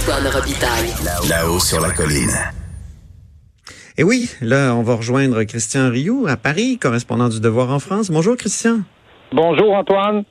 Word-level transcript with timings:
Antoine 0.00 0.28
Robitaille. 0.28 0.94
Là-haut 1.28 1.60
sur 1.60 1.78
la 1.78 1.90
colline. 1.90 2.32
Et 3.98 4.02
oui, 4.02 4.30
là, 4.40 4.74
on 4.74 4.82
va 4.82 4.94
rejoindre 4.94 5.42
Christian 5.42 5.90
Rioux 5.90 6.26
à 6.26 6.38
Paris, 6.38 6.78
correspondant 6.78 7.28
du 7.28 7.38
Devoir 7.38 7.70
en 7.70 7.80
France. 7.80 8.10
Bonjour, 8.10 8.34
Christian. 8.34 8.80
Bonjour, 9.30 9.74
Antoine. 9.74 10.24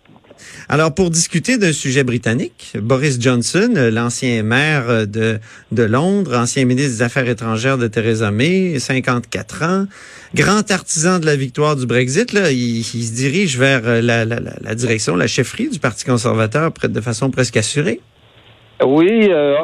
Alors, 0.70 0.96
pour 0.96 1.12
discuter 1.12 1.60
d'un 1.60 1.71
sujet 1.71 2.04
britannique, 2.04 2.78
Boris 2.82 3.21
Johnson, 3.21 3.71
l'ancien 3.92 4.42
maire 4.42 5.05
de, 5.05 5.39
de 5.71 5.83
Londres, 5.83 6.36
ancien 6.36 6.65
ministre 6.65 6.97
des 6.97 7.01
Affaires 7.04 7.29
étrangères 7.29 7.77
de 7.77 7.86
Theresa 7.86 8.31
May, 8.31 8.79
54 8.79 9.63
ans, 9.63 9.86
grand 10.33 10.71
artisan 10.71 11.20
de 11.20 11.27
la 11.27 11.36
victoire 11.36 11.75
du 11.75 11.86
Brexit, 11.86 12.33
là, 12.33 12.49
il, 12.51 12.83
se 12.83 13.13
dirige 13.13 13.59
vers 13.59 13.83
la, 14.01 14.25
la, 14.25 14.39
la, 14.39 14.75
direction, 14.75 15.15
la 15.15 15.27
chefferie 15.27 15.70
du 15.70 15.77
Parti 15.77 16.05
conservateur 16.05 16.71
de 16.71 17.01
façon 17.01 17.29
presque 17.29 17.57
assurée. 17.57 18.01
Oui, 18.86 19.27
euh, 19.30 19.55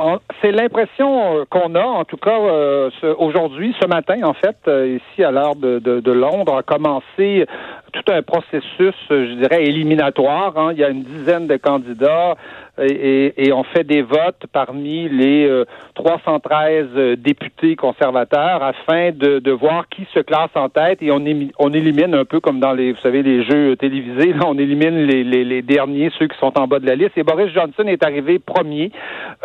c'est 0.42 0.52
l'impression 0.52 1.38
euh, 1.38 1.46
qu'on 1.50 1.74
a, 1.76 1.84
en 1.84 2.04
tout 2.04 2.18
cas 2.18 2.38
euh, 2.38 2.90
aujourd'hui, 3.18 3.74
ce 3.82 3.88
matin, 3.88 4.22
en 4.24 4.34
fait, 4.34 4.58
ici 4.68 5.24
à 5.24 5.32
l'heure 5.32 5.56
de, 5.56 5.80
de, 5.80 6.12
Londres, 6.12 6.58
a 6.58 6.64
commencé 6.64 7.46
tout 7.94 8.12
un 8.12 8.22
processus, 8.22 8.96
je 9.10 9.36
dirais, 9.36 9.64
éliminatoire. 9.64 10.58
Hein. 10.58 10.72
Il 10.74 10.80
y 10.80 10.84
a 10.84 10.90
une 10.90 11.04
dizaine 11.04 11.48
de 11.48 11.56
candidats 11.56 12.36
et, 12.78 13.48
et, 13.48 13.54
fait 13.74 13.84
des 13.84 14.04
votes 14.04 14.46
parmi 14.52 15.10
les 15.10 15.64
313 15.96 16.88
euh, 16.96 17.16
députés 17.16 17.76
conservateurs 17.76 18.62
afin 18.62 19.12
de, 19.12 19.40
de, 19.40 19.52
voir 19.52 19.88
qui 19.90 20.06
se 20.14 20.20
classe 20.20 20.50
en 20.56 20.70
tête 20.70 21.02
et 21.02 21.10
on, 21.12 21.74
élimine 21.74 22.14
un 22.14 22.26
peu 22.26 22.40
comme 22.40 22.60
dans 22.60 22.74
les, 22.74 22.92
vous 22.92 23.00
savez, 23.02 23.24
les 23.24 23.44
jeux 23.44 23.76
télévisés, 23.78 24.34
là, 24.34 24.42
on 24.46 24.58
élimine 24.58 25.06
les, 25.06 25.24
les, 25.24 25.44
les, 25.44 25.62
derniers, 25.62 26.12
ceux 26.20 26.28
qui 26.28 26.38
sont 26.38 26.58
en 26.60 26.68
bas 26.68 26.80
de 26.80 26.86
la 26.86 26.96
liste. 26.96 27.18
Et 27.18 27.24
Boris 27.24 27.52
Johnson 27.54 27.84
est 27.88 28.04
arrivé 28.04 28.40
premier, 28.40 28.92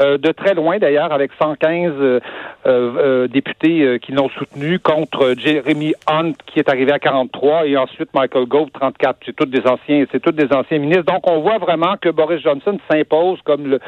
euh, 0.00 0.18
de 0.18 0.32
très 0.32 0.54
loin 0.54 0.78
d'ailleurs, 0.78 1.12
avec 1.12 1.30
115 1.40 1.92
euh, 1.98 2.20
euh, 2.66 3.28
députés 3.28 3.98
qui 4.02 4.12
l'ont 4.12 4.28
soutenu 4.30 4.78
contre 4.80 5.34
Jeremy 5.38 5.94
Hunt 6.08 6.32
qui 6.46 6.58
est 6.58 6.68
arrivé 6.68 6.92
à 6.92 6.98
43 6.98 7.66
et 7.66 7.76
ensuite 7.76 8.12
Michael 8.12 8.46
Gove 8.46 8.70
34. 8.72 9.18
C'est 9.24 9.36
tous 9.36 9.46
des 9.46 9.66
anciens, 9.66 10.04
c'est 10.10 10.20
tous 10.20 10.32
des 10.32 10.52
anciens 10.52 10.78
ministres. 10.78 11.04
Donc 11.04 11.28
on 11.30 11.40
voit 11.40 11.58
vraiment 11.58 11.94
que 12.00 12.08
Boris 12.08 12.42
Johnson 12.42 12.78
s'impose 12.90 13.19
comme 13.44 13.66
le, 13.66 13.80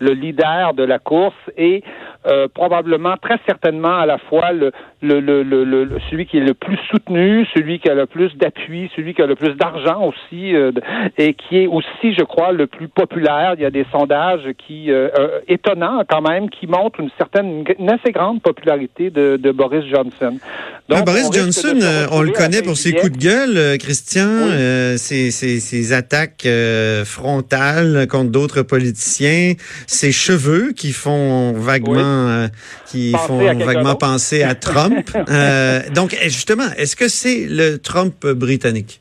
le 0.00 0.12
leader 0.12 0.74
de 0.74 0.82
la 0.82 0.98
course 0.98 1.34
et 1.56 1.82
euh, 2.26 2.48
probablement, 2.52 3.14
très 3.16 3.38
certainement, 3.46 3.96
à 3.96 4.04
la 4.04 4.18
fois 4.18 4.52
le, 4.52 4.72
le, 5.00 5.20
le, 5.20 5.42
le, 5.42 5.88
celui 6.10 6.26
qui 6.26 6.36
est 6.36 6.44
le 6.44 6.52
plus 6.52 6.76
soutenu, 6.90 7.46
celui 7.54 7.78
qui 7.78 7.88
a 7.88 7.94
le 7.94 8.04
plus 8.04 8.36
d'appui, 8.36 8.90
celui 8.94 9.14
qui 9.14 9.22
a 9.22 9.26
le 9.26 9.36
plus 9.36 9.54
d'argent 9.54 10.06
aussi, 10.06 10.54
euh, 10.54 10.70
et 11.16 11.32
qui 11.32 11.56
est 11.56 11.66
aussi, 11.66 12.12
je 12.12 12.22
crois, 12.22 12.52
le 12.52 12.66
plus 12.66 12.88
populaire. 12.88 13.54
Il 13.56 13.62
y 13.62 13.64
a 13.64 13.70
des 13.70 13.86
sondages 13.90 14.46
qui 14.66 14.92
euh, 14.92 15.08
étonnants 15.48 16.02
quand 16.06 16.20
même, 16.20 16.50
qui 16.50 16.66
montrent 16.66 17.00
une 17.00 17.10
certaine, 17.16 17.64
une 17.78 17.90
assez 17.90 18.12
grande 18.12 18.42
popularité 18.42 19.08
de, 19.08 19.38
de 19.38 19.50
Boris 19.50 19.86
Johnson. 19.86 20.36
Donc, 20.90 21.06
Boris 21.06 21.30
Johnson, 21.32 21.78
on 22.12 22.20
le 22.20 22.32
connaît 22.32 22.62
pour 22.62 22.76
ses 22.76 22.92
coups 22.92 23.12
de 23.12 23.18
gueule, 23.18 23.78
Christian, 23.78 24.28
ses, 24.98 25.30
ses, 25.30 25.58
ses, 25.60 25.92
attaques 25.94 26.46
frontales 27.04 28.06
contre 28.08 28.30
d'autres 28.30 28.62
politiciens, 28.80 29.54
ses 29.86 30.12
cheveux 30.12 30.72
qui 30.72 30.92
font 30.92 31.52
vaguement 31.52 32.28
euh, 32.28 32.48
qui 32.86 33.12
font 33.26 33.38
vaguement 33.38 33.94
penser 33.94 34.42
à 34.42 34.54
Trump. 34.54 35.10
euh, 35.28 35.82
donc, 35.94 36.16
justement, 36.24 36.68
est-ce 36.76 36.96
que 36.96 37.08
c'est 37.08 37.46
le 37.48 37.76
Trump 37.76 38.26
britannique? 38.26 39.00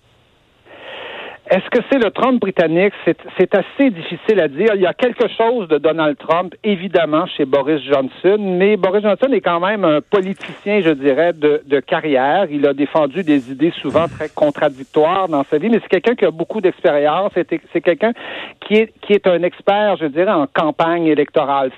Est-ce 1.49 1.67
que 1.71 1.79
c'est 1.91 1.97
le 1.97 2.11
Trump 2.11 2.39
britannique? 2.39 2.93
C'est 3.05 3.55
assez 3.55 3.89
difficile 3.89 4.39
à 4.39 4.47
dire. 4.47 4.75
Il 4.75 4.81
y 4.81 4.85
a 4.85 4.93
quelque 4.93 5.27
chose 5.35 5.67
de 5.67 5.79
Donald 5.79 6.15
Trump, 6.19 6.53
évidemment, 6.63 7.25
chez 7.25 7.45
Boris 7.45 7.81
Johnson, 7.83 8.37
mais 8.39 8.77
Boris 8.77 9.01
Johnson 9.01 9.31
est 9.31 9.41
quand 9.41 9.59
même 9.59 9.83
un 9.83 9.99
politicien, 9.99 10.81
je 10.81 10.91
dirais, 10.91 11.33
de, 11.33 11.63
de 11.65 11.79
carrière. 11.79 12.45
Il 12.51 12.67
a 12.67 12.73
défendu 12.73 13.23
des 13.23 13.51
idées 13.51 13.73
souvent 13.81 14.07
très 14.07 14.29
contradictoires 14.29 15.27
dans 15.27 15.43
sa 15.43 15.57
vie, 15.57 15.69
mais 15.69 15.79
c'est 15.81 15.89
quelqu'un 15.89 16.13
qui 16.13 16.25
a 16.25 16.31
beaucoup 16.31 16.61
d'expérience. 16.61 17.31
C'est 17.33 17.81
quelqu'un 17.81 18.11
qui 18.59 18.75
est, 18.75 18.93
qui 19.01 19.13
est 19.13 19.25
un 19.25 19.41
expert, 19.41 19.97
je 19.97 20.05
dirais, 20.05 20.31
en 20.31 20.45
campagne 20.45 21.07
électorale 21.07 21.71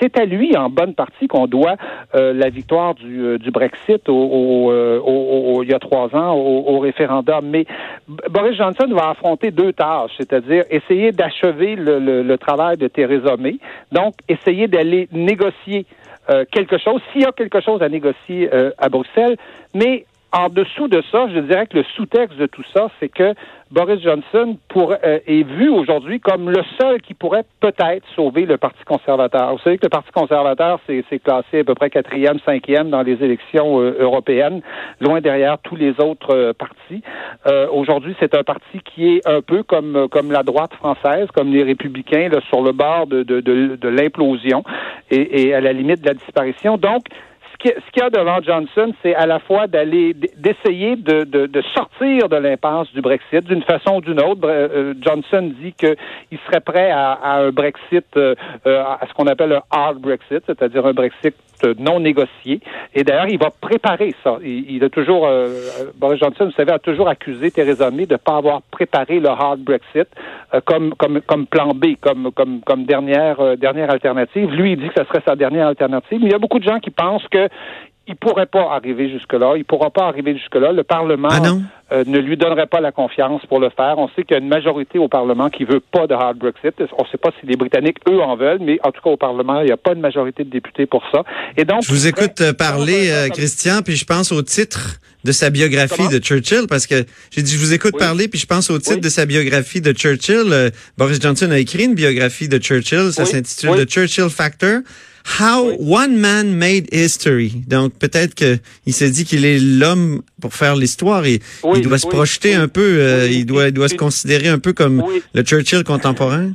c'est 0.00 0.18
à 0.18 0.24
lui, 0.24 0.56
en 0.56 0.68
bonne 0.68 0.94
partie, 0.94 1.28
qu'on 1.28 1.46
doit 1.46 1.76
euh, 2.14 2.32
la 2.32 2.48
victoire 2.48 2.94
du, 2.94 3.20
euh, 3.20 3.38
du 3.38 3.50
Brexit 3.50 4.08
au, 4.08 4.70
euh, 4.70 4.98
au, 4.98 5.56
au, 5.56 5.62
il 5.62 5.70
y 5.70 5.74
a 5.74 5.78
trois 5.78 6.14
ans 6.14 6.34
au, 6.34 6.78
référendum. 6.78 7.46
Mais 7.46 7.66
Boris 8.30 8.56
Johnson 8.56 8.86
va 8.90 9.10
affronter 9.10 9.50
deux 9.50 9.72
tâches, 9.72 10.12
c'est-à-dire 10.16 10.64
essayer 10.70 11.12
d'achever 11.12 11.76
le, 11.76 11.98
le, 11.98 12.22
le, 12.22 12.38
travail 12.38 12.76
de 12.76 12.88
Theresa 12.88 13.36
May, 13.36 13.58
donc 13.92 14.14
essayer 14.28 14.66
d'aller 14.66 15.08
négocier 15.12 15.84
quelque 16.52 16.78
chose, 16.78 17.00
s'il 17.10 17.22
y 17.22 17.24
a 17.24 17.32
quelque 17.32 17.60
chose 17.60 17.82
à 17.82 17.88
négocier 17.88 18.48
à 18.78 18.88
Bruxelles, 18.88 19.36
mais 19.74 20.04
en 20.32 20.48
dessous 20.48 20.88
de 20.88 21.02
ça, 21.10 21.26
je 21.32 21.40
dirais 21.40 21.66
que 21.66 21.78
le 21.78 21.84
sous-texte 21.96 22.36
de 22.38 22.46
tout 22.46 22.62
ça, 22.72 22.88
c'est 23.00 23.08
que 23.08 23.34
Boris 23.70 24.00
Johnson 24.00 24.56
pour, 24.68 24.92
euh, 24.92 25.18
est 25.26 25.42
vu 25.42 25.68
aujourd'hui 25.68 26.20
comme 26.20 26.50
le 26.50 26.62
seul 26.80 27.00
qui 27.00 27.14
pourrait 27.14 27.44
peut-être 27.60 28.04
sauver 28.14 28.46
le 28.46 28.56
Parti 28.56 28.82
conservateur. 28.84 29.52
Vous 29.52 29.58
savez 29.60 29.78
que 29.78 29.86
le 29.86 29.90
Parti 29.90 30.10
conservateur, 30.12 30.80
c'est 30.86 31.18
classé 31.18 31.60
à 31.60 31.64
peu 31.64 31.74
près 31.74 31.90
quatrième, 31.90 32.38
cinquième 32.44 32.90
dans 32.90 33.02
les 33.02 33.22
élections 33.22 33.80
euh, 33.80 33.96
européennes, 33.98 34.60
loin 35.00 35.20
derrière 35.20 35.58
tous 35.58 35.76
les 35.76 36.00
autres 36.00 36.34
euh, 36.34 36.52
partis. 36.52 37.02
aujourd'hui, 37.72 38.14
c'est 38.20 38.34
un 38.34 38.42
parti 38.42 38.80
qui 38.84 39.16
est 39.16 39.26
un 39.26 39.40
peu 39.40 39.62
comme, 39.62 40.08
comme 40.10 40.30
la 40.30 40.42
droite 40.42 40.74
française, 40.74 41.28
comme 41.34 41.52
les 41.52 41.62
républicains, 41.62 42.28
là, 42.28 42.40
sur 42.48 42.62
le 42.62 42.72
bord 42.72 43.06
de, 43.06 43.22
de, 43.22 43.40
de, 43.40 43.76
de 43.76 43.88
l'implosion 43.88 44.62
et, 45.10 45.42
et 45.42 45.54
à 45.54 45.60
la 45.60 45.72
limite 45.72 46.02
de 46.02 46.06
la 46.06 46.14
disparition. 46.14 46.76
Donc, 46.76 47.04
qu'il 47.60 47.72
y 47.96 48.00
a 48.00 48.10
devant 48.10 48.40
Johnson, 48.42 48.92
c'est 49.02 49.14
à 49.14 49.26
la 49.26 49.38
fois 49.38 49.66
d'aller 49.66 50.14
d'essayer 50.14 50.96
de, 50.96 51.24
de, 51.24 51.46
de, 51.46 51.62
sortir 51.74 52.28
de 52.28 52.36
l'impasse 52.36 52.90
du 52.92 53.00
Brexit 53.00 53.44
d'une 53.44 53.62
façon 53.62 53.96
ou 53.96 54.00
d'une 54.00 54.20
autre. 54.20 54.40
Euh, 54.44 54.94
Johnson 55.00 55.52
dit 55.60 55.72
qu'il 55.74 56.38
serait 56.46 56.60
prêt 56.60 56.90
à, 56.90 57.12
à 57.12 57.40
un 57.40 57.50
Brexit, 57.50 58.06
euh, 58.16 58.34
euh, 58.66 58.82
à 58.82 59.06
ce 59.06 59.14
qu'on 59.14 59.26
appelle 59.26 59.52
un 59.52 59.62
hard 59.70 59.98
Brexit, 59.98 60.42
c'est-à-dire 60.46 60.86
un 60.86 60.94
Brexit 60.94 61.34
non 61.78 62.00
négocié. 62.00 62.60
Et 62.94 63.04
d'ailleurs, 63.04 63.28
il 63.28 63.38
va 63.38 63.50
préparer 63.50 64.14
ça. 64.22 64.38
Il, 64.42 64.70
il 64.70 64.84
a 64.84 64.88
toujours, 64.88 65.28
Boris 65.96 66.20
Johnson, 66.20 66.46
vous 66.46 66.52
savez, 66.52 66.72
a 66.72 66.78
toujours 66.78 67.08
accusé 67.08 67.50
Theresa 67.50 67.90
May 67.90 68.06
de 68.06 68.14
ne 68.14 68.18
pas 68.18 68.36
avoir 68.36 68.62
préparé 68.62 69.20
le 69.20 69.28
hard 69.28 69.60
Brexit 69.60 70.08
comme, 70.64 70.94
comme, 70.94 71.20
comme 71.22 71.46
plan 71.46 71.72
B, 71.74 71.96
comme, 72.00 72.30
comme, 72.32 72.60
comme 72.60 72.84
dernière, 72.84 73.56
dernière 73.56 73.90
alternative. 73.90 74.50
Lui, 74.50 74.72
il 74.72 74.80
dit 74.80 74.88
que 74.88 75.02
ce 75.02 75.04
serait 75.04 75.22
sa 75.26 75.36
dernière 75.36 75.68
alternative. 75.68 76.18
Mais 76.20 76.26
il 76.26 76.32
y 76.32 76.34
a 76.34 76.38
beaucoup 76.38 76.58
de 76.58 76.64
gens 76.64 76.80
qui 76.80 76.90
pensent 76.90 77.26
que 77.28 77.48
il 78.08 78.16
pourrait 78.16 78.46
pas 78.46 78.72
arriver 78.72 79.08
jusque-là. 79.10 79.54
Il 79.56 79.64
pourra 79.64 79.90
pas 79.90 80.06
arriver 80.06 80.36
jusque-là. 80.36 80.72
Le 80.72 80.82
Parlement 80.82 81.28
ah 81.30 81.52
euh, 81.92 82.04
ne 82.06 82.18
lui 82.18 82.36
donnerait 82.36 82.66
pas 82.66 82.80
la 82.80 82.92
confiance 82.92 83.44
pour 83.46 83.60
le 83.60 83.70
faire. 83.70 83.94
On 83.98 84.08
sait 84.08 84.24
qu'il 84.24 84.32
y 84.32 84.34
a 84.34 84.38
une 84.38 84.48
majorité 84.48 84.98
au 84.98 85.08
Parlement 85.08 85.48
qui 85.48 85.64
veut 85.64 85.80
pas 85.80 86.06
de 86.06 86.14
hard 86.14 86.38
Brexit. 86.38 86.74
On 86.98 87.04
ne 87.04 87.08
sait 87.08 87.18
pas 87.18 87.30
si 87.38 87.46
les 87.46 87.56
Britanniques, 87.56 87.98
eux, 88.08 88.20
en 88.20 88.36
veulent, 88.36 88.60
mais 88.60 88.78
en 88.82 88.90
tout 88.90 89.00
cas, 89.02 89.10
au 89.10 89.16
Parlement, 89.16 89.60
il 89.60 89.66
n'y 89.66 89.72
a 89.72 89.76
pas 89.76 89.94
de 89.94 90.00
majorité 90.00 90.44
de 90.44 90.50
députés 90.50 90.86
pour 90.86 91.04
ça. 91.12 91.24
Et 91.56 91.64
donc, 91.64 91.82
je 91.82 91.90
vous 91.90 92.08
écoute 92.08 92.40
euh, 92.40 92.52
parler, 92.52 93.10
euh, 93.10 93.28
Christian, 93.28 93.82
puis 93.82 93.96
je 93.96 94.04
pense 94.04 94.32
au 94.32 94.42
titre 94.42 94.98
de 95.22 95.32
sa 95.32 95.50
biographie 95.50 96.08
de 96.08 96.18
Churchill, 96.18 96.66
parce 96.68 96.86
que 96.86 97.04
j'ai 97.30 97.42
dit, 97.42 97.52
je 97.52 97.58
vous 97.58 97.74
écoute 97.74 97.98
parler, 97.98 98.26
puis 98.26 98.40
je 98.40 98.46
pense 98.46 98.70
au 98.70 98.78
titre 98.78 99.00
de 99.00 99.08
sa 99.10 99.26
biographie 99.26 99.82
de 99.82 99.92
Churchill. 99.92 100.72
Boris 100.96 101.20
Johnson 101.20 101.50
a 101.50 101.58
écrit 101.58 101.84
une 101.84 101.94
biographie 101.94 102.48
de 102.48 102.56
Churchill, 102.58 103.12
ça 103.12 103.26
s'intitule 103.26 103.84
The 103.84 103.88
Churchill 103.88 104.30
Factor. 104.30 104.80
How 105.38 105.72
One 105.78 106.16
Man 106.16 106.52
Made 106.52 106.86
History. 106.92 107.62
Donc 107.66 107.92
peut-être 107.94 108.34
qu'il 108.34 108.94
s'est 108.94 109.10
dit 109.10 109.24
qu'il 109.24 109.44
est 109.44 109.58
l'homme 109.58 110.22
pour 110.40 110.54
faire 110.54 110.76
l'histoire 110.76 111.24
et 111.26 111.40
il 111.74 111.82
doit 111.82 111.98
se 111.98 112.06
projeter 112.06 112.54
un 112.54 112.68
peu, 112.68 112.98
euh, 112.98 113.28
il 113.30 113.46
doit, 113.46 113.68
il 113.68 113.72
doit 113.72 113.88
se 113.88 113.94
considérer 113.94 114.48
un 114.48 114.58
peu 114.58 114.72
comme 114.72 115.02
le 115.34 115.42
Churchill 115.42 115.84
contemporain. 115.84 116.52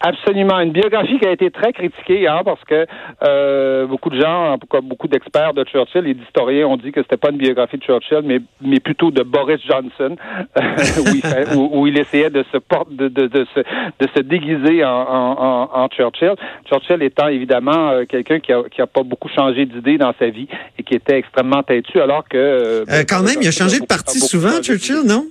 Absolument. 0.00 0.58
Une 0.60 0.72
biographie 0.72 1.18
qui 1.18 1.26
a 1.26 1.32
été 1.32 1.50
très 1.50 1.72
critiquée, 1.72 2.26
hein, 2.26 2.40
parce 2.44 2.62
que 2.64 2.86
euh, 3.22 3.86
beaucoup 3.86 4.08
de 4.08 4.18
gens, 4.18 4.56
beaucoup 4.82 5.08
d'experts 5.08 5.52
de 5.52 5.62
Churchill 5.64 6.06
et 6.06 6.14
d'historiens 6.14 6.66
ont 6.66 6.78
dit 6.78 6.90
que 6.90 7.02
c'était 7.02 7.18
pas 7.18 7.30
une 7.30 7.36
biographie 7.36 7.76
de 7.76 7.82
Churchill, 7.82 8.22
mais, 8.24 8.40
mais 8.62 8.80
plutôt 8.80 9.10
de 9.10 9.22
Boris 9.22 9.60
Johnson, 9.66 10.16
où, 11.72 11.86
il, 11.86 11.98
essayait 11.98 12.30
de 12.30 12.44
se, 12.50 12.56
de, 12.90 13.08
de, 13.08 13.26
de, 13.26 13.46
se, 13.54 13.60
de 13.60 14.08
se 14.16 14.20
déguiser 14.22 14.84
en, 14.84 14.90
en, 14.90 15.70
en, 15.74 15.88
Churchill. 15.88 16.34
Churchill 16.66 17.02
étant 17.02 17.28
évidemment 17.28 17.90
euh, 17.90 18.04
quelqu'un 18.06 18.40
qui 18.40 18.52
a, 18.52 18.62
qui 18.70 18.80
a 18.80 18.86
pas 18.86 19.02
beaucoup 19.02 19.28
changé 19.28 19.66
d'idée 19.66 19.98
dans 19.98 20.14
sa 20.18 20.30
vie 20.30 20.48
et 20.78 20.82
qui 20.82 20.94
était 20.94 21.18
extrêmement 21.18 21.62
têtu, 21.62 22.00
alors 22.00 22.26
que... 22.26 22.38
Euh, 22.38 22.84
quand 23.06 23.22
même, 23.22 23.36
il 23.42 23.48
a 23.48 23.50
changé 23.50 23.80
de 23.80 23.86
parti 23.86 24.18
souvent, 24.18 24.62
Churchill, 24.62 25.02
non? 25.04 25.26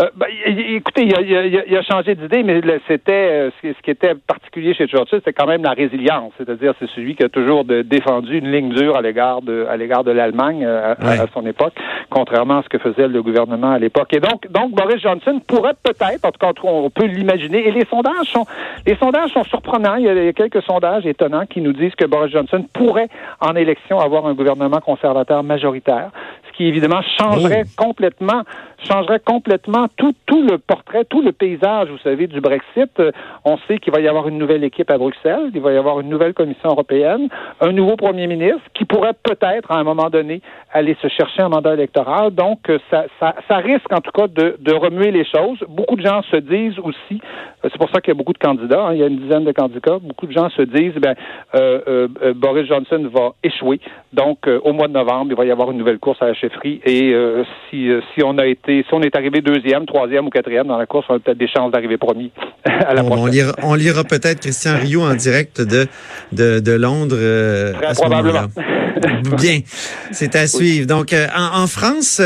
Euh, 0.00 0.06
ben, 0.16 0.26
écoutez, 0.48 1.04
il 1.04 1.14
a, 1.14 1.20
il 1.20 1.76
a, 1.76 1.82
changé 1.82 2.16
d'idée, 2.16 2.42
mais 2.42 2.60
c'était 2.88 3.12
euh, 3.12 3.50
ce 3.62 3.80
qui 3.80 3.90
était 3.92 4.16
particulier 4.16 4.74
chez 4.74 4.88
Churchill, 4.88 5.20
c'était 5.20 5.32
quand 5.32 5.46
même 5.46 5.62
la 5.62 5.70
résilience, 5.70 6.32
c'est-à-dire 6.36 6.74
c'est 6.80 6.90
celui 6.96 7.14
qui 7.14 7.22
a 7.22 7.28
toujours 7.28 7.64
défendu 7.64 8.38
une 8.38 8.50
ligne 8.50 8.70
dure 8.70 8.96
à 8.96 9.02
l'égard 9.02 9.40
de 9.40 9.66
à 9.70 9.76
l'égard 9.76 10.02
de 10.02 10.10
l'Allemagne 10.10 10.64
euh, 10.66 10.96
à, 10.98 11.26
son 11.32 11.46
époque, 11.46 11.74
contrairement 12.10 12.58
à 12.58 12.62
ce 12.64 12.68
que 12.68 12.78
faisait 12.78 13.06
le 13.06 13.22
gouvernement 13.22 13.70
à 13.70 13.78
l'époque. 13.78 14.12
Et 14.14 14.18
donc, 14.18 14.50
donc 14.50 14.72
Boris 14.72 15.00
Johnson 15.00 15.40
pourrait 15.46 15.76
peut-être, 15.80 16.24
en 16.24 16.32
tout 16.32 16.40
cas, 16.40 16.50
on 16.64 16.90
peut 16.90 17.06
l'imaginer. 17.06 17.68
Et 17.68 17.70
les 17.70 17.84
sondages 17.84 18.26
sont 18.26 18.46
les 18.84 18.96
sondages 18.96 19.30
sont 19.30 19.44
surprenants. 19.44 19.94
Il 19.94 20.06
y 20.06 20.08
a 20.08 20.32
quelques 20.32 20.62
sondages 20.62 21.06
étonnants 21.06 21.46
qui 21.46 21.60
nous 21.60 21.72
disent 21.72 21.94
que 21.94 22.04
Boris 22.04 22.32
Johnson 22.32 22.66
pourrait 22.72 23.08
en 23.40 23.54
élection 23.54 24.00
avoir 24.00 24.26
un 24.26 24.34
gouvernement 24.34 24.80
conservateur 24.80 25.44
majoritaire 25.44 26.10
qui 26.56 26.66
évidemment 26.66 27.02
changerait 27.18 27.64
oh. 27.66 27.82
complètement 27.84 28.42
changerait 28.84 29.20
complètement 29.20 29.86
tout, 29.96 30.14
tout 30.26 30.42
le 30.42 30.58
portrait, 30.58 31.04
tout 31.04 31.22
le 31.22 31.32
paysage, 31.32 31.88
vous 31.88 31.98
savez, 31.98 32.26
du 32.26 32.40
Brexit. 32.40 32.90
Euh, 33.00 33.10
on 33.44 33.58
sait 33.68 33.78
qu'il 33.78 33.92
va 33.92 34.00
y 34.00 34.08
avoir 34.08 34.28
une 34.28 34.38
nouvelle 34.38 34.64
équipe 34.64 34.90
à 34.90 34.98
Bruxelles, 34.98 35.50
il 35.54 35.60
va 35.60 35.72
y 35.72 35.76
avoir 35.76 36.00
une 36.00 36.08
nouvelle 36.08 36.34
Commission 36.34 36.70
européenne, 36.70 37.28
un 37.60 37.72
nouveau 37.72 37.96
Premier 37.96 38.26
ministre 38.26 38.62
qui 38.74 38.84
pourrait 38.84 39.14
peut-être, 39.22 39.70
à 39.70 39.78
un 39.78 39.84
moment 39.84 40.10
donné, 40.10 40.40
aller 40.72 40.96
se 41.02 41.08
chercher 41.08 41.42
un 41.42 41.48
mandat 41.48 41.74
électoral. 41.74 42.30
Donc, 42.32 42.68
euh, 42.68 42.78
ça, 42.90 43.04
ça, 43.20 43.34
ça 43.48 43.56
risque 43.56 43.92
en 43.92 44.00
tout 44.00 44.12
cas 44.12 44.28
de, 44.28 44.56
de, 44.58 44.74
remuer 44.74 45.10
les 45.10 45.24
choses. 45.24 45.58
Beaucoup 45.68 45.96
de 45.96 46.02
gens 46.02 46.22
se 46.30 46.36
disent 46.36 46.78
aussi, 46.78 47.20
euh, 47.64 47.68
c'est 47.70 47.78
pour 47.78 47.90
ça 47.90 48.00
qu'il 48.00 48.12
y 48.12 48.16
a 48.16 48.18
beaucoup 48.18 48.32
de 48.32 48.38
candidats, 48.38 48.86
hein, 48.86 48.92
il 48.92 49.00
y 49.00 49.02
a 49.02 49.06
une 49.06 49.18
dizaine 49.18 49.44
de 49.44 49.52
candidats, 49.52 49.98
beaucoup 50.00 50.26
de 50.26 50.32
gens 50.32 50.50
se 50.50 50.62
disent, 50.62 50.94
ben, 50.94 51.14
Boris 52.34 52.66
Johnson 52.66 53.08
va 53.12 53.32
échouer. 53.42 53.80
Donc, 54.12 54.46
au 54.46 54.72
mois 54.72 54.88
de 54.88 54.92
novembre, 54.92 55.28
il 55.30 55.36
va 55.36 55.44
y 55.44 55.50
avoir 55.50 55.70
une 55.70 55.78
nouvelle 55.78 55.98
course 55.98 56.20
à 56.20 56.26
la 56.26 56.34
et 56.64 57.12
euh, 57.12 57.44
si, 57.68 57.88
si 58.12 58.22
on 58.22 58.38
a 58.38 58.46
été, 58.46 58.73
si 58.82 58.94
on 58.94 59.02
est 59.02 59.14
arrivé 59.16 59.40
deuxième, 59.40 59.86
troisième 59.86 60.26
ou 60.26 60.30
quatrième 60.30 60.66
dans 60.66 60.78
la 60.78 60.86
course, 60.86 61.06
on 61.08 61.14
a 61.14 61.18
peut-être 61.18 61.38
des 61.38 61.48
chances 61.48 61.70
d'arriver 61.72 61.98
premier 61.98 62.30
à 62.64 62.94
la 62.94 63.04
On 63.04 63.26
lira, 63.26 63.52
on 63.62 63.74
lira 63.74 64.04
peut-être 64.04 64.40
Christian 64.40 64.76
Rio 64.78 65.02
en 65.02 65.14
direct 65.14 65.60
de, 65.60 65.86
de, 66.32 66.60
de 66.60 66.72
Londres. 66.72 67.16
Euh, 67.18 67.72
Très 67.74 67.94
probablement. 67.94 68.46
Bien, 69.36 69.60
c'est 70.12 70.36
à 70.36 70.46
suivre. 70.46 70.86
Donc, 70.86 71.12
en, 71.12 71.62
en, 71.62 71.66
France, 71.66 72.20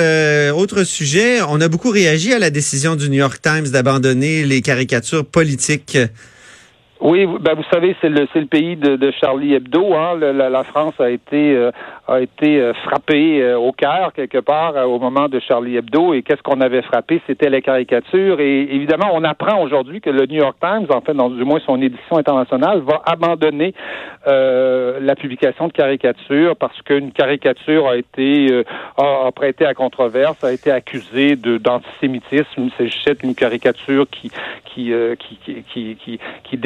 autre 0.55 0.85
sujet, 0.85 1.39
on 1.49 1.61
a 1.61 1.69
beaucoup 1.69 1.91
réagi 1.91 2.33
à 2.33 2.39
la 2.39 2.51
décision 2.51 2.95
du 2.95 3.09
New 3.09 3.19
York 3.19 3.41
Times 3.41 3.69
d'abandonner 3.73 4.45
les 4.45 4.61
caricatures 4.61 5.25
politiques 5.25 5.99
oui, 7.01 7.27
ben 7.27 7.55
vous 7.55 7.65
savez, 7.71 7.95
c'est 8.01 8.09
le 8.09 8.27
c'est 8.33 8.41
le 8.41 8.47
pays 8.47 8.75
de, 8.75 8.97
de 8.97 9.13
Charlie 9.13 9.55
Hebdo. 9.55 9.95
Hein. 9.95 10.19
la, 10.19 10.51
la, 10.51 10.65
France 10.65 10.95
a 10.99 11.11
été 11.11 11.55
euh, 11.55 11.71
a 12.09 12.21
été 12.21 12.61
euh, 12.61 12.73
frappée 12.75 13.41
euh, 13.41 13.57
au 13.57 13.71
cœur 13.71 14.13
quelque 14.13 14.39
part 14.39 14.75
au 14.89 14.99
moment 14.99 15.29
de 15.29 15.39
Charlie 15.39 15.77
Hebdo. 15.77 16.13
Et 16.13 16.23
qu'est-ce 16.23 16.43
qu'on 16.43 16.61
avait 16.61 16.83
frappé? 16.83 17.23
C'était 17.29 17.51
les 17.51 17.63
caricatures. 17.63 18.41
Et 18.41 18.63
évidemment, 18.63 19.11
on 19.13 19.23
apprend 19.23 19.63
aujourd'hui 19.63 20.01
que 20.01 20.11
le 20.11 20.27
New 20.27 20.39
York 20.39 20.57
Times, 20.61 20.87
en 20.91 21.01
fait, 21.01 21.15
dans 21.15 21.31
du 21.31 21.45
moins 21.45 21.61
son 21.65 21.81
édition 21.81 22.17
internationale, 22.17 22.81
va 22.81 23.03
abandonner 23.07 23.75
la 24.27 25.15
publication 25.17 25.69
de 25.69 25.73
caricatures 25.73 26.55
parce 26.55 26.83
qu'une 26.83 27.13
caricature 27.13 27.89
a 27.89 27.97
été 27.97 28.63
a, 28.99 29.31
prêté 29.33 29.65
à 29.65 29.73
controverse, 29.73 30.45
a 30.45 30.53
été 30.53 30.71
accusée 30.71 31.35
d'antisémitisme. 31.37 32.45
Il 32.59 32.73
s'agissait 32.77 33.15
d'une 33.15 33.35
caricature 33.35 34.07
qui 34.11 34.31
qui, 34.67 34.93
qui 35.19 35.63
qui 35.73 35.97
qui 35.97 36.21
qui 36.45 36.57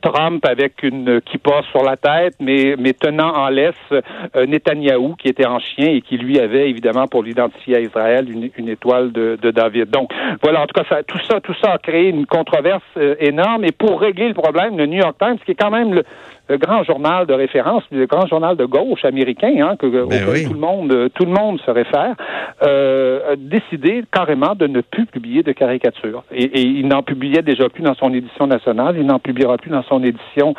Trump 0.00 0.44
avec 0.46 0.82
une 0.82 1.20
kippa 1.20 1.62
sur 1.70 1.82
la 1.82 1.96
tête, 1.96 2.34
mais, 2.40 2.76
tenant 2.94 3.34
en 3.34 3.48
laisse 3.48 3.74
euh, 3.92 4.46
Netanyahou, 4.46 5.14
qui 5.16 5.28
était 5.28 5.46
en 5.46 5.58
chien 5.58 5.88
et 5.88 6.00
qui 6.00 6.16
lui 6.16 6.38
avait 6.38 6.68
évidemment 6.68 7.06
pour 7.06 7.22
l'identifier 7.22 7.76
à 7.76 7.80
Israël 7.80 8.26
une, 8.30 8.68
étoile 8.68 9.12
de, 9.12 9.50
David. 9.50 9.90
Donc 9.90 10.10
voilà, 10.42 10.62
en 10.62 10.66
tout 10.66 10.80
cas, 10.80 11.02
tout 11.02 11.18
ça, 11.28 11.40
tout 11.40 11.54
ça 11.62 11.72
a 11.72 11.78
créé 11.78 12.08
une 12.08 12.26
controverse 12.26 12.82
euh, 12.96 13.14
énorme. 13.20 13.64
Et 13.64 13.72
pour 13.72 14.00
régler 14.00 14.28
le 14.28 14.34
problème, 14.34 14.76
le 14.76 14.86
New 14.86 14.98
York 14.98 15.16
Times, 15.18 15.38
qui 15.44 15.52
est 15.52 15.54
quand 15.54 15.70
même 15.70 15.94
le, 15.94 16.04
le 16.48 16.56
grand 16.56 16.82
journal 16.82 17.26
de 17.26 17.34
référence, 17.34 17.82
le 17.90 18.06
grand 18.06 18.26
journal 18.26 18.56
de 18.56 18.64
gauche 18.64 19.04
américain, 19.04 19.52
hein, 19.60 19.76
que 19.76 19.86
ben 19.86 20.08
tout 20.46 20.52
le 20.52 20.58
monde, 20.58 21.10
tout 21.14 21.24
le 21.24 21.32
monde 21.32 21.60
se 21.60 21.70
réfère, 21.70 22.14
euh, 22.62 23.32
a 23.32 23.36
décidé 23.36 24.04
carrément 24.12 24.54
de 24.54 24.66
ne 24.66 24.80
plus 24.80 25.06
publier 25.06 25.42
de 25.42 25.52
caricatures. 25.52 26.24
Et, 26.32 26.60
il 26.60 26.88
n'en 26.88 27.02
publiait 27.02 27.42
déjà 27.42 27.68
plus 27.68 27.82
dans 27.82 27.94
son 27.94 28.12
édition 28.14 28.46
nationale, 28.46 28.96
il 28.98 29.06
n'en 29.06 29.18
publiera 29.18 29.56
plus 29.58 29.70
dans 29.70 29.82
son 29.82 30.02
édition 30.02 30.54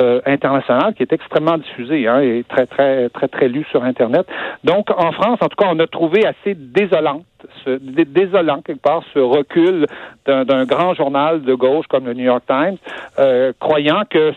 euh, 0.00 0.20
internationale, 0.26 0.94
qui 0.94 1.02
est 1.02 1.12
extrêmement 1.12 1.58
diffusée 1.58 2.08
hein, 2.08 2.20
et 2.20 2.44
très 2.48 2.66
très 2.66 3.08
très 3.10 3.28
très 3.28 3.48
lue 3.48 3.66
sur 3.70 3.84
Internet. 3.84 4.26
Donc 4.64 4.90
en 4.90 5.12
France, 5.12 5.38
en 5.40 5.48
tout 5.48 5.56
cas, 5.56 5.68
on 5.70 5.78
a 5.78 5.86
trouvé 5.86 6.24
assez 6.26 6.54
désolante 6.54 7.24
ce, 7.64 7.78
désolant 8.04 8.60
quelque 8.62 8.82
part 8.82 9.02
ce 9.12 9.18
recul 9.18 9.86
d'un 10.26 10.64
grand 10.64 10.94
journal 10.94 11.42
de 11.42 11.54
gauche 11.54 11.86
comme 11.88 12.06
le 12.06 12.14
New 12.14 12.24
York 12.24 12.44
Times, 12.46 12.76
euh, 13.18 13.52
croyant 13.58 14.02
que 14.08 14.32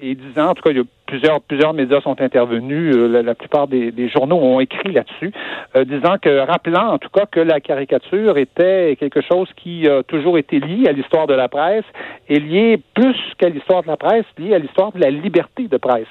et 0.00 0.14
disant 0.14 0.50
en 0.50 0.54
tout 0.54 0.62
cas 0.62 0.70
il 0.70 0.76
y 0.76 0.80
a 0.80 0.84
plusieurs 1.06 1.40
plusieurs 1.40 1.74
médias 1.74 2.00
sont 2.00 2.20
intervenus, 2.20 2.94
euh, 2.94 3.22
la, 3.22 3.34
plupart 3.34 3.66
des, 3.68 4.08
journaux 4.08 4.36
ont 4.36 4.60
écrit 4.60 4.92
là-dessus, 4.92 5.32
euh, 5.76 5.84
disant 5.84 6.16
que 6.20 6.38
rappelant 6.46 6.92
en 6.92 6.98
tout 6.98 7.10
cas 7.10 7.26
que 7.26 7.40
la 7.40 7.60
caricature 7.60 8.38
était 8.38 8.96
quelque 8.98 9.20
chose 9.20 9.48
qui 9.56 9.88
a 9.88 10.02
toujours 10.02 10.38
été 10.38 10.60
lié 10.60 10.88
à 10.88 10.92
l'histoire 10.92 11.26
de 11.26 11.34
la 11.34 11.48
presse 11.48 11.84
et 12.28 12.38
lié 12.38 12.80
plus 12.94 13.16
qu'à 13.38 13.48
l'histoire 13.48 13.82
de 13.82 13.88
la 13.88 13.96
presse, 13.96 14.24
lié 14.38 14.54
à 14.54 14.58
l'histoire 14.58 14.92
de 14.92 15.00
la 15.00 15.10
liberté 15.10 15.68
de 15.68 15.76
presse. 15.76 16.06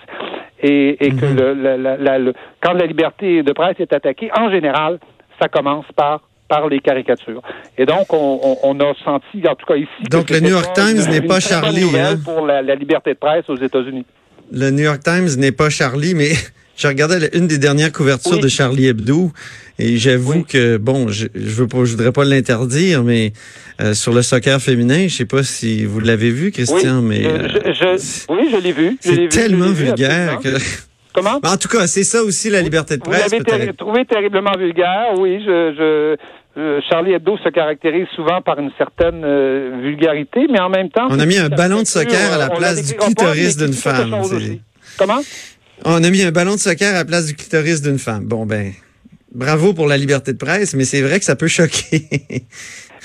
Et, 0.63 0.95
que 0.99 1.25
mhm. 1.25 2.23
le, 2.23 2.33
quand 2.61 2.73
la 2.73 2.85
liberté 2.85 3.41
de 3.41 3.51
presse 3.51 3.79
est 3.79 3.93
attaquée, 3.93 4.29
en 4.37 4.51
général, 4.51 4.99
ça 5.41 5.47
commence 5.47 5.85
par 5.95 6.21
par 6.51 6.67
les 6.67 6.81
caricatures. 6.81 7.41
Et 7.77 7.85
donc, 7.85 8.11
on, 8.11 8.57
on, 8.61 8.79
a 8.81 8.93
senti, 9.05 9.47
en 9.47 9.55
tout 9.55 9.65
cas 9.65 9.77
ici... 9.77 9.87
Donc, 10.09 10.29
le 10.29 10.41
New 10.41 10.49
York 10.49 10.73
Times 10.75 11.09
n'est 11.09 11.21
pas 11.21 11.39
Charlie. 11.39 11.97
Hein? 11.97 12.17
pour 12.25 12.45
la, 12.45 12.61
liberté 12.75 13.13
de 13.13 13.19
presse 13.19 13.45
aux 13.47 13.55
États-Unis. 13.55 14.05
Le 14.51 14.69
New 14.69 14.83
York 14.83 15.01
Times 15.01 15.29
n'est 15.37 15.53
pas 15.53 15.69
Charlie, 15.69 16.13
mais 16.13 16.31
je 16.75 16.87
regardais 16.89 17.29
une 17.31 17.47
des 17.47 17.57
dernières 17.57 17.93
couvertures 17.93 18.41
de 18.41 18.49
Charlie 18.49 18.87
Hebdo 18.87 19.31
et 19.79 19.95
j'avoue 19.95 20.43
que, 20.43 20.75
bon, 20.75 21.07
je, 21.07 21.27
pas, 21.63 21.85
je 21.85 21.91
voudrais 21.91 22.11
pas 22.11 22.25
l'interdire, 22.25 23.01
mais 23.01 23.31
euh, 23.79 23.93
sur 23.93 24.13
le 24.13 24.21
soccer 24.21 24.59
féminin, 24.61 25.07
je 25.07 25.15
sais 25.15 25.25
pas 25.25 25.43
si 25.43 25.85
vous 25.85 26.01
l'avez 26.01 26.31
vu, 26.31 26.51
Christian, 26.51 26.99
oui, 26.99 27.21
mais... 27.21 27.25
Euh, 27.25 27.47
je, 27.73 28.33
oui, 28.33 28.49
je 28.51 28.57
l'ai 28.57 28.73
vu. 28.73 28.97
C'est 28.99 29.29
tellement 29.29 29.71
vulgaire 29.71 30.39
que... 30.43 30.49
Comment? 31.13 31.39
En 31.43 31.57
tout 31.57 31.67
cas, 31.67 31.87
c'est 31.87 32.03
ça 32.03 32.23
aussi 32.23 32.49
la 32.49 32.61
liberté 32.61 32.97
de 32.97 33.01
presse. 33.01 33.29
Vous 33.33 33.43
l'avez 33.45 33.73
trouvé 33.73 34.05
terriblement 34.05 34.55
vulgaire, 34.57 35.13
oui. 35.17 35.43
Je, 35.45 35.73
je, 35.77 36.17
euh, 36.57 36.81
Charlie 36.89 37.13
Hebdo 37.13 37.37
se 37.37 37.49
caractérise 37.49 38.07
souvent 38.15 38.41
par 38.41 38.59
une 38.59 38.71
certaine 38.77 39.23
euh, 39.23 39.79
vulgarité, 39.81 40.47
mais 40.49 40.59
en 40.59 40.69
même 40.69 40.89
temps... 40.89 41.07
On 41.09 41.19
a 41.19 41.25
mis 41.25 41.37
un 41.37 41.49
ballon 41.49 41.81
de 41.81 41.87
soccer 41.87 42.33
à 42.33 42.37
la 42.37 42.49
place 42.49 42.85
du 42.85 42.93
clitoris 42.95 43.57
d'une 43.57 43.73
femme. 43.73 44.15
Comment? 44.97 45.21
On 45.85 46.03
a 46.03 46.09
mis 46.09 46.21
un 46.21 46.31
ballon 46.31 46.55
de 46.55 46.59
soccer 46.59 46.89
à 46.89 46.99
la 46.99 47.05
place 47.05 47.27
du 47.27 47.35
clitoris 47.35 47.81
d'une 47.81 47.99
femme. 47.99 48.25
Bon, 48.25 48.45
ben, 48.45 48.73
bravo 49.33 49.73
pour 49.73 49.87
la 49.87 49.97
liberté 49.97 50.33
de 50.33 50.37
presse, 50.37 50.73
mais 50.75 50.83
c'est 50.83 51.01
vrai 51.01 51.19
que 51.19 51.25
ça 51.25 51.35
peut 51.35 51.47
choquer. 51.47 52.07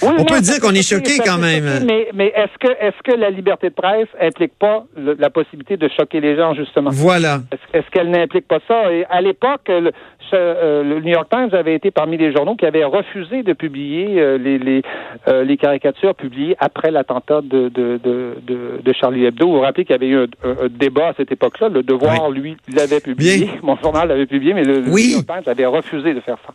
On 0.02 0.24
peut 0.24 0.40
dire 0.40 0.60
qu'on 0.60 0.72
est 0.72 0.86
choqué 0.86 1.18
quand 1.24 1.38
même. 1.38 1.84
mais, 1.86 2.08
mais 2.14 2.32
est-ce 2.36 2.58
que 2.58 2.72
est-ce 2.80 3.02
que 3.02 3.18
la 3.18 3.30
liberté 3.30 3.70
de 3.70 3.74
presse 3.74 4.08
implique 4.20 4.52
pas 4.58 4.84
la 4.96 5.30
possibilité 5.30 5.76
de 5.76 5.88
choquer 5.88 6.20
les 6.20 6.36
gens 6.36 6.54
justement? 6.54 6.90
Voilà. 6.92 7.40
Est-ce, 7.72 7.90
qu'elle 7.90 8.10
n'implique 8.10 8.46
pas 8.46 8.58
ça? 8.68 8.92
Et 8.92 9.04
à 9.08 9.20
l'époque, 9.20 9.70
euh, 9.70 10.82
le, 10.82 11.00
New 11.00 11.12
York 11.12 11.28
Times 11.30 11.48
avait 11.52 11.74
été 11.74 11.90
parmi 11.90 12.18
les 12.18 12.32
journaux 12.32 12.56
qui 12.56 12.66
avaient 12.66 12.84
refusé 12.84 13.42
de 13.42 13.52
publier 13.52 14.20
euh, 14.20 14.38
les 14.38 14.58
les, 14.58 14.82
euh, 15.28 15.44
les, 15.44 15.56
caricatures 15.56 16.14
publiées 16.14 16.56
après 16.58 16.90
l'attentat 16.90 17.40
de 17.42 17.68
de, 17.68 17.98
de, 18.02 18.80
de, 18.82 18.92
Charlie 18.92 19.24
Hebdo. 19.24 19.46
Vous 19.46 19.54
vous 19.54 19.60
rappelez 19.60 19.84
qu'il 19.84 19.94
y 19.94 19.96
avait 19.96 20.08
eu 20.08 20.18
un, 20.18 20.26
débat 20.68 21.08
à 21.08 21.14
cette 21.16 21.32
époque-là? 21.32 21.68
Le 21.68 21.82
Devoir, 21.82 22.30
lui, 22.30 22.56
l'avait 22.74 23.00
publié. 23.00 23.48
Mon 23.62 23.76
journal 23.76 24.08
l'avait 24.08 24.26
publié, 24.26 24.52
mais 24.52 24.64
le, 24.64 24.80
New 24.80 24.98
York 24.98 25.26
Times 25.26 25.42
avait 25.46 25.66
refusé 25.66 26.12
de 26.12 26.20
faire 26.20 26.38
ça. 26.46 26.52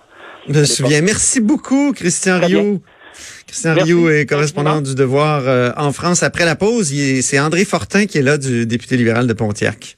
Je 0.48 0.60
me 0.60 0.66
souviens. 0.66 1.02
Merci 1.02 1.40
beaucoup, 1.40 1.94
Christian 1.94 2.40
Rio. 2.40 2.82
Christian 3.52 3.74
Rioux 3.74 4.10
est 4.10 4.26
correspondant 4.26 4.80
du 4.80 4.96
Devoir 4.96 5.44
euh, 5.46 5.72
en 5.76 5.92
France. 5.92 6.24
Après 6.24 6.46
la 6.46 6.56
pause, 6.56 6.94
c'est 7.22 7.38
André 7.38 7.66
Fortin 7.66 8.06
qui 8.06 8.18
est 8.18 8.22
là, 8.22 8.38
du 8.38 8.66
député 8.66 8.96
libéral 8.96 9.28
de 9.28 9.34
Pontiac. 9.34 9.98